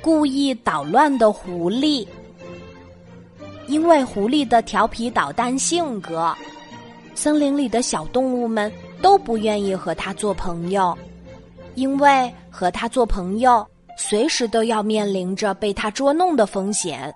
[0.00, 2.06] 故意捣乱的狐狸，
[3.66, 6.34] 因为狐狸的调皮捣蛋性格，
[7.14, 8.70] 森林里的小动物们
[9.00, 10.96] 都不愿意和它做朋友，
[11.74, 13.66] 因为和它做朋友，
[13.96, 17.14] 随时都要面临着被它捉弄的风险。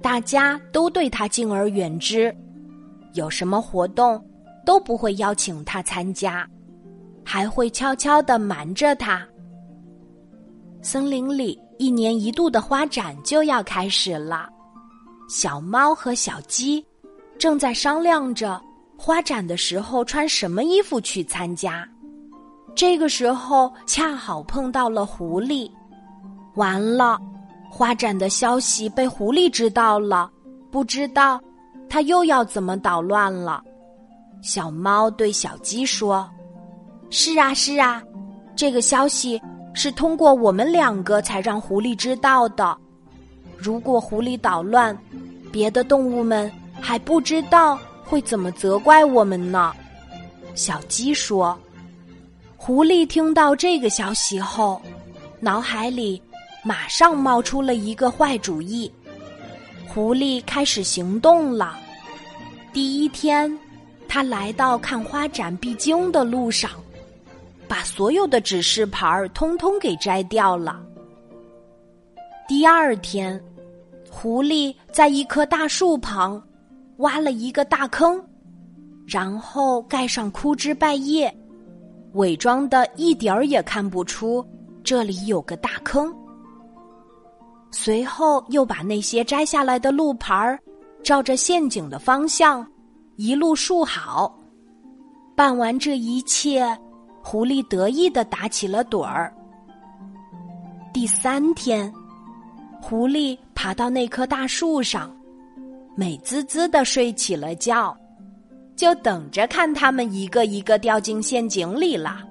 [0.00, 2.34] 大家都对它敬而远之，
[3.14, 4.22] 有什么活动
[4.64, 6.48] 都不会邀请它参加。
[7.24, 9.26] 还会悄悄的瞒着它。
[10.84, 14.46] 森林里一年一度的花展就要开始了，
[15.30, 16.84] 小猫和小鸡
[17.38, 18.60] 正在商量着
[18.98, 21.88] 花展的时候穿什么衣服去参加。
[22.74, 25.70] 这个时候恰好碰到了狐狸，
[26.54, 27.18] 完了，
[27.70, 30.30] 花展的消息被狐狸知道了，
[30.70, 31.40] 不知道
[31.88, 33.62] 他又要怎么捣乱了。
[34.42, 36.28] 小猫对小鸡说。
[37.08, 38.02] 是啊，是啊，
[38.54, 39.40] 这个消息
[39.74, 42.76] 是通过我们两个才让狐狸知道的。
[43.56, 44.96] 如果狐狸捣乱，
[45.52, 46.50] 别的动物们
[46.80, 49.72] 还不知道会怎么责怪我们呢。
[50.54, 51.58] 小鸡说
[52.56, 54.80] ：“狐狸听到这个消息后，
[55.40, 56.22] 脑海里
[56.62, 58.90] 马上冒出了一个坏主意。
[59.88, 61.76] 狐狸开始行动了。
[62.72, 63.58] 第一天，
[64.08, 66.70] 他来到看花展必经的路上。”
[67.68, 70.84] 把所有的指示牌儿通通给摘掉了。
[72.46, 73.42] 第二天，
[74.10, 76.42] 狐狸在一棵大树旁
[76.98, 78.22] 挖了一个大坑，
[79.06, 81.34] 然后盖上枯枝败叶，
[82.12, 84.44] 伪装的一点儿也看不出
[84.82, 86.14] 这里有个大坑。
[87.70, 90.58] 随后又把那些摘下来的路牌儿
[91.02, 92.64] 照着陷阱的方向
[93.16, 94.38] 一路竖好。
[95.34, 96.64] 办完这一切。
[97.26, 99.32] 狐狸得意的打起了盹儿。
[100.92, 101.90] 第三天，
[102.82, 105.10] 狐狸爬到那棵大树上，
[105.96, 107.96] 美滋滋的睡起了觉，
[108.76, 112.22] 就等着看他们一个一个掉进陷阱里了。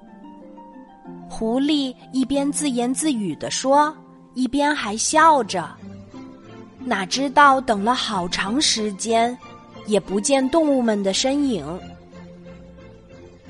[1.28, 3.92] 狐狸一边自言自语的说，
[4.34, 5.68] 一边还笑着。
[6.78, 9.36] 哪知道等了好长时间，
[9.86, 11.66] 也不见动物们的身影。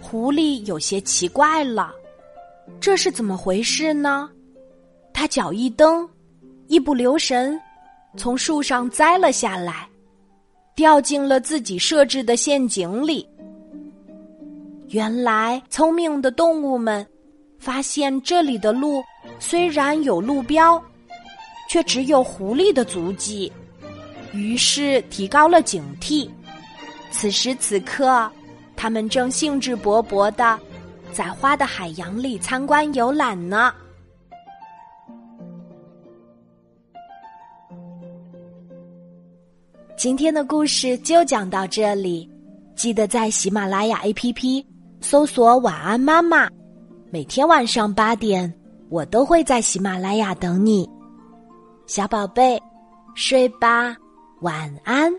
[0.06, 1.90] 狐狸有些奇怪了，
[2.78, 4.28] 这是怎么回事呢？
[5.14, 6.06] 他脚一蹬，
[6.68, 7.58] 一不留神，
[8.14, 9.88] 从树上栽了下来，
[10.76, 13.26] 掉进了自己设置的陷阱里。
[14.88, 17.04] 原来，聪明的动物们
[17.58, 19.02] 发现这里的路
[19.40, 20.80] 虽然有路标，
[21.70, 23.50] 却只有狐狸的足迹，
[24.34, 26.28] 于是提高了警惕。
[27.10, 28.30] 此时此刻。
[28.84, 30.60] 他们正兴致勃勃的
[31.10, 33.72] 在花的海洋里参观游览呢。
[39.96, 42.30] 今天的故事就讲到这里，
[42.76, 44.62] 记得在喜马拉雅 APP
[45.00, 46.46] 搜索“晚安妈妈”，
[47.10, 48.52] 每天晚上八点，
[48.90, 50.86] 我都会在喜马拉雅等你，
[51.86, 52.60] 小宝贝，
[53.14, 53.96] 睡吧，
[54.42, 55.10] 晚安。